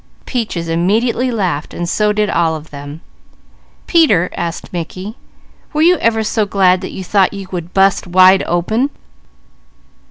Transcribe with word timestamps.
_"Peaches 0.25 0.67
immediately 0.67 1.29
laughed; 1.29 1.75
so 1.87 2.11
did 2.11 2.27
all 2.27 2.55
of 2.55 2.71
them. 2.71 3.01
"Peter," 3.85 4.31
asked 4.35 4.73
Mickey, 4.73 5.15
"were 5.73 5.83
you 5.83 5.97
ever 5.97 6.23
so 6.23 6.43
glad 6.43 6.81
that 6.81 6.91
you 6.91 7.03
thought 7.03 7.33
you 7.33 7.45
would 7.51 7.71
bust 7.71 8.07
wide 8.07 8.41
open?" 8.47 8.89